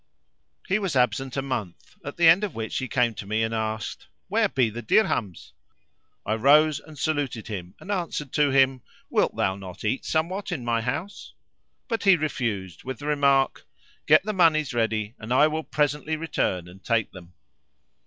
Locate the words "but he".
11.87-12.15